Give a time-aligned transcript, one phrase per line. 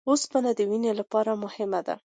[0.09, 1.95] اوسپنه د وینې لپاره مهمه ده